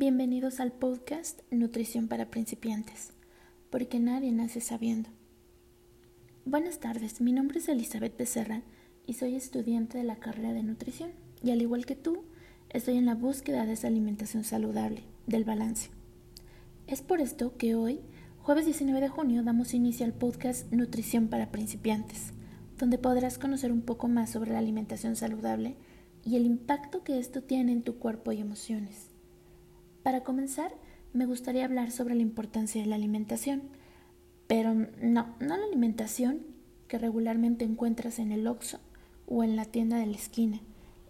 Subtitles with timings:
[0.00, 3.10] Bienvenidos al podcast Nutrición para principiantes,
[3.68, 5.08] porque nadie nace sabiendo.
[6.44, 8.62] Buenas tardes, mi nombre es Elizabeth Becerra
[9.08, 11.10] y soy estudiante de la carrera de nutrición
[11.42, 12.22] y al igual que tú,
[12.70, 15.90] estoy en la búsqueda de esa alimentación saludable, del balance.
[16.86, 17.98] Es por esto que hoy,
[18.40, 22.34] jueves 19 de junio, damos inicio al podcast Nutrición para principiantes,
[22.78, 25.74] donde podrás conocer un poco más sobre la alimentación saludable
[26.24, 29.17] y el impacto que esto tiene en tu cuerpo y emociones.
[30.08, 30.72] Para comenzar,
[31.12, 33.60] me gustaría hablar sobre la importancia de la alimentación,
[34.46, 36.46] pero no, no la alimentación
[36.86, 38.80] que regularmente encuentras en el Oxxo
[39.26, 40.60] o en la tienda de la esquina,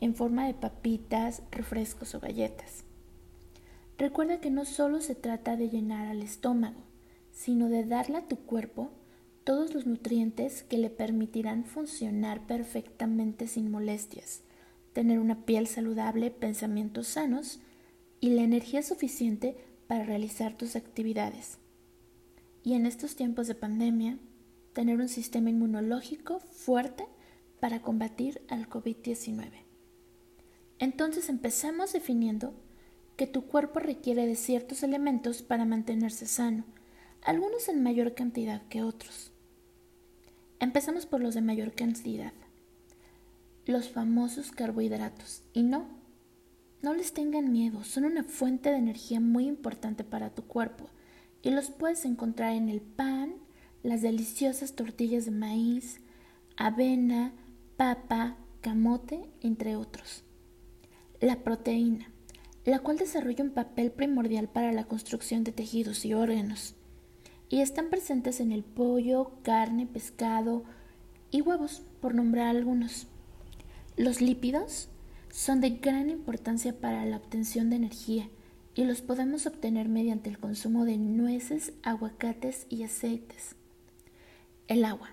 [0.00, 2.84] en forma de papitas, refrescos o galletas.
[3.98, 6.80] Recuerda que no solo se trata de llenar al estómago,
[7.32, 8.92] sino de darle a tu cuerpo
[9.44, 14.40] todos los nutrientes que le permitirán funcionar perfectamente sin molestias,
[14.94, 17.60] tener una piel saludable, pensamientos sanos
[18.20, 19.56] y la energía suficiente
[19.86, 21.58] para realizar tus actividades.
[22.62, 24.18] Y en estos tiempos de pandemia,
[24.72, 27.06] tener un sistema inmunológico fuerte
[27.60, 29.50] para combatir al COVID-19.
[30.78, 32.54] Entonces empezamos definiendo
[33.16, 36.64] que tu cuerpo requiere de ciertos elementos para mantenerse sano,
[37.22, 39.32] algunos en mayor cantidad que otros.
[40.60, 42.32] Empezamos por los de mayor cantidad,
[43.64, 45.42] los famosos carbohidratos.
[45.52, 45.86] Y no,
[46.82, 50.88] no les tengan miedo, son una fuente de energía muy importante para tu cuerpo
[51.42, 53.34] y los puedes encontrar en el pan,
[53.82, 56.00] las deliciosas tortillas de maíz,
[56.56, 57.32] avena,
[57.76, 60.24] papa, camote, entre otros.
[61.20, 62.10] La proteína,
[62.64, 66.74] la cual desarrolla un papel primordial para la construcción de tejidos y órganos,
[67.48, 70.64] y están presentes en el pollo, carne, pescado
[71.30, 73.06] y huevos, por nombrar algunos.
[73.96, 74.88] Los lípidos
[75.36, 78.30] son de gran importancia para la obtención de energía
[78.74, 83.54] y los podemos obtener mediante el consumo de nueces, aguacates y aceites.
[84.66, 85.10] El agua.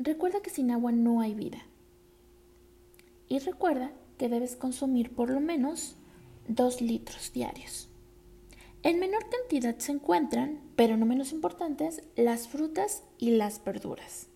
[0.00, 1.62] Recuerda que sin agua no hay vida.
[3.28, 5.94] Y recuerda que debes consumir por lo menos
[6.48, 7.88] 2 litros diarios.
[8.82, 14.26] En menor cantidad se encuentran, pero no menos importantes, las frutas y las verduras.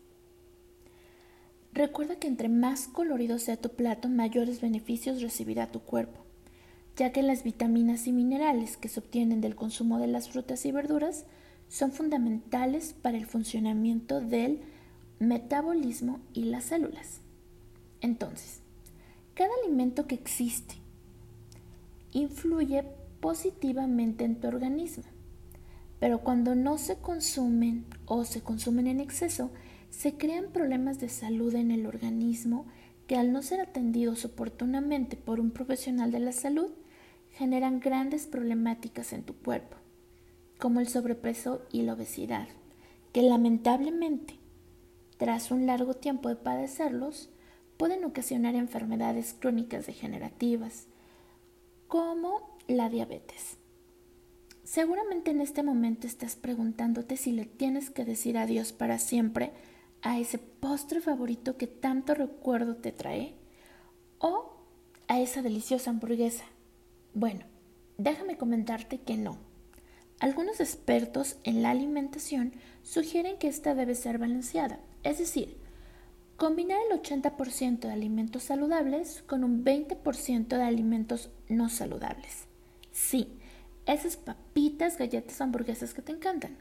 [1.73, 6.21] Recuerda que entre más colorido sea tu plato, mayores beneficios recibirá tu cuerpo,
[6.97, 10.73] ya que las vitaminas y minerales que se obtienen del consumo de las frutas y
[10.73, 11.25] verduras
[11.69, 14.61] son fundamentales para el funcionamiento del
[15.19, 17.21] metabolismo y las células.
[18.03, 18.61] Entonces,
[19.35, 20.75] cada alimento que existe
[22.13, 22.85] influye
[23.21, 25.05] positivamente en tu organismo,
[26.01, 29.51] pero cuando no se consumen o se consumen en exceso,
[29.93, 32.67] se crean problemas de salud en el organismo
[33.07, 36.71] que al no ser atendidos oportunamente por un profesional de la salud,
[37.33, 39.77] generan grandes problemáticas en tu cuerpo,
[40.59, 42.49] como el sobrepeso y la obesidad,
[43.13, 44.39] que lamentablemente,
[45.19, 47.29] tras un largo tiempo de padecerlos,
[47.77, 50.87] pueden ocasionar enfermedades crónicas degenerativas,
[51.87, 53.59] como la diabetes.
[54.65, 59.53] Seguramente en este momento estás preguntándote si le tienes que decir adiós para siempre
[60.03, 63.35] a ese postre favorito que tanto recuerdo te trae
[64.19, 64.53] o
[65.09, 66.45] a esa deliciosa hamburguesa.
[67.15, 67.45] Bueno,
[67.99, 69.39] déjame comentarte que no.
[70.19, 72.53] Algunos expertos en la alimentación
[72.83, 75.57] sugieren que esta debe ser balanceada, es decir,
[76.37, 82.47] combinar el 80% de alimentos saludables con un 20% de alimentos no saludables.
[82.93, 83.39] Sí,
[83.87, 86.57] esas papitas, galletas, hamburguesas que te encantan.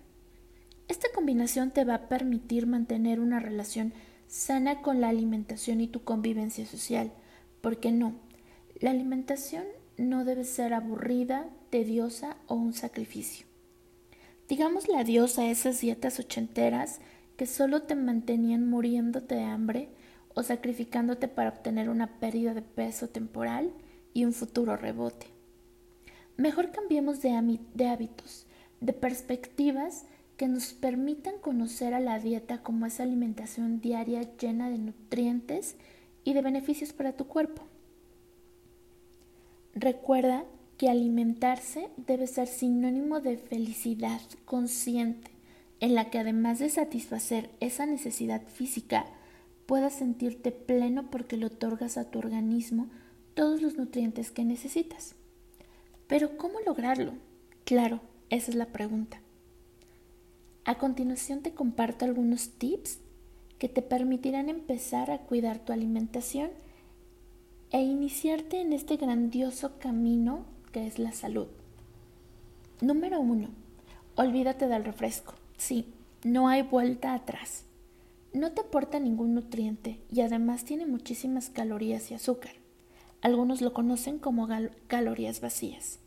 [0.91, 3.93] Esta combinación te va a permitir mantener una relación
[4.27, 7.13] sana con la alimentación y tu convivencia social.
[7.61, 8.15] porque no?
[8.81, 9.63] La alimentación
[9.97, 13.45] no debe ser aburrida, tediosa o un sacrificio.
[14.49, 16.99] Digamos adiós a esas dietas ochenteras
[17.37, 19.87] que solo te mantenían muriéndote de hambre
[20.33, 23.71] o sacrificándote para obtener una pérdida de peso temporal
[24.13, 25.27] y un futuro rebote.
[26.35, 28.45] Mejor cambiemos de hábitos,
[28.81, 30.03] de perspectivas
[30.41, 35.75] que nos permitan conocer a la dieta como esa alimentación diaria llena de nutrientes
[36.23, 37.61] y de beneficios para tu cuerpo.
[39.75, 40.45] Recuerda
[40.79, 45.29] que alimentarse debe ser sinónimo de felicidad consciente,
[45.79, 49.05] en la que además de satisfacer esa necesidad física,
[49.67, 52.87] puedas sentirte pleno porque le otorgas a tu organismo
[53.35, 55.13] todos los nutrientes que necesitas.
[56.07, 57.13] Pero ¿cómo lograrlo?
[57.63, 57.99] Claro,
[58.31, 59.21] esa es la pregunta.
[60.63, 62.99] A continuación te comparto algunos tips
[63.57, 66.51] que te permitirán empezar a cuidar tu alimentación
[67.71, 71.47] e iniciarte en este grandioso camino que es la salud.
[72.79, 73.49] Número 1.
[74.15, 75.33] Olvídate del refresco.
[75.57, 75.87] Sí,
[76.23, 77.65] no hay vuelta atrás.
[78.33, 82.53] No te aporta ningún nutriente y además tiene muchísimas calorías y azúcar.
[83.21, 84.47] Algunos lo conocen como
[84.87, 85.99] calorías vacías.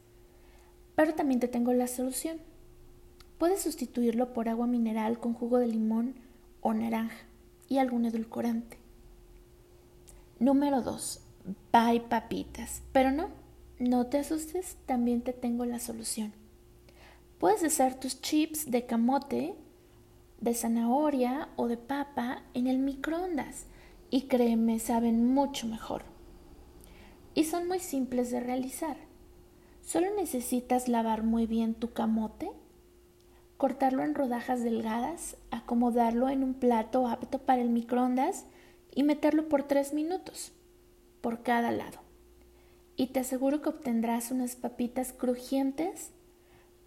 [0.94, 2.38] Pero también te tengo la solución.
[3.38, 6.14] Puedes sustituirlo por agua mineral con jugo de limón
[6.60, 7.26] o naranja
[7.68, 8.78] y algún edulcorante.
[10.38, 11.20] Número 2.
[11.72, 12.82] Bye papitas.
[12.92, 13.28] Pero no,
[13.78, 16.32] no te asustes, también te tengo la solución.
[17.38, 19.54] Puedes hacer tus chips de camote,
[20.40, 23.66] de zanahoria o de papa en el microondas
[24.10, 26.02] y créeme, saben mucho mejor.
[27.34, 28.96] Y son muy simples de realizar.
[29.82, 32.50] Solo necesitas lavar muy bien tu camote,
[33.56, 38.46] cortarlo en rodajas delgadas, acomodarlo en un plato apto para el microondas
[38.94, 40.52] y meterlo por tres minutos
[41.20, 41.98] por cada lado.
[42.96, 46.12] Y te aseguro que obtendrás unas papitas crujientes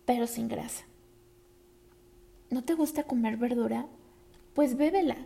[0.07, 0.85] pero sin grasa.
[2.49, 3.87] ¿No te gusta comer verdura?
[4.55, 5.17] Pues bébela.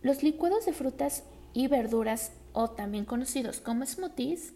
[0.00, 4.54] Los licuados de frutas y verduras, o también conocidos como smoothies,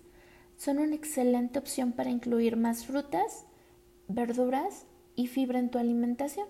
[0.57, 3.45] son una excelente opción para incluir más frutas,
[4.09, 4.87] verduras
[5.21, 6.49] y fibra en tu alimentación.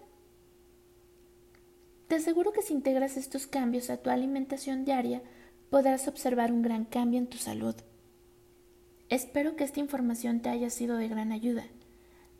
[2.06, 5.22] Te aseguro que si integras estos cambios a tu alimentación diaria,
[5.70, 7.75] podrás observar un gran cambio en tu salud.
[9.08, 11.67] Espero que esta información te haya sido de gran ayuda.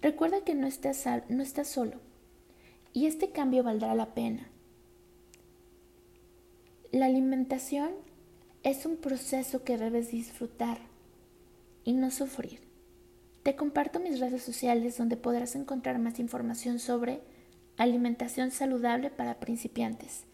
[0.01, 2.01] Recuerda que no estás, no estás solo
[2.93, 4.49] y este cambio valdrá la pena.
[6.93, 7.91] La alimentación
[8.63, 10.79] es un proceso que debes disfrutar
[11.83, 12.70] y no sufrir.
[13.43, 17.21] Te comparto mis redes sociales donde podrás encontrar más información sobre
[17.79, 20.25] alimentación saludable para principiantes.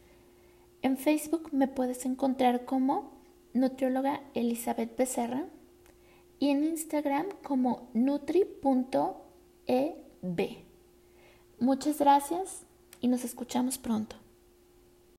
[0.82, 3.12] En Facebook me puedes encontrar como
[3.54, 5.44] nutrióloga Elizabeth Becerra
[6.40, 9.14] y en Instagram como nutri.eb.
[11.60, 12.62] Muchas gracias
[13.00, 14.16] y nos escuchamos pronto.